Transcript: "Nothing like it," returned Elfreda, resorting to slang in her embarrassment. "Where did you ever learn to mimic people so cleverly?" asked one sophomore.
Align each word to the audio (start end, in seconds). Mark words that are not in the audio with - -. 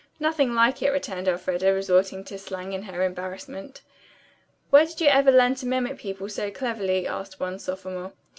"Nothing 0.19 0.55
like 0.55 0.81
it," 0.81 0.89
returned 0.89 1.27
Elfreda, 1.27 1.71
resorting 1.71 2.23
to 2.23 2.39
slang 2.39 2.73
in 2.73 2.81
her 2.81 3.03
embarrassment. 3.03 3.81
"Where 4.71 4.83
did 4.87 4.99
you 4.99 5.09
ever 5.09 5.31
learn 5.31 5.53
to 5.53 5.67
mimic 5.67 5.99
people 5.99 6.27
so 6.27 6.49
cleverly?" 6.49 7.05
asked 7.05 7.39
one 7.39 7.59
sophomore. 7.59 8.11